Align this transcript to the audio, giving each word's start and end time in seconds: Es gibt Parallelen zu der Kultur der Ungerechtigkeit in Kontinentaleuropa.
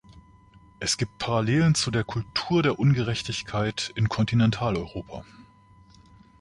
Es 0.79 0.97
gibt 0.97 1.19
Parallelen 1.19 1.75
zu 1.75 1.91
der 1.91 2.03
Kultur 2.03 2.63
der 2.63 2.79
Ungerechtigkeit 2.79 3.91
in 3.93 4.09
Kontinentaleuropa. 4.09 5.23